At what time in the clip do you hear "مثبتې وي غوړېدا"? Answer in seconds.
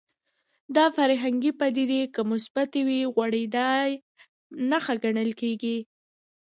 2.31-3.69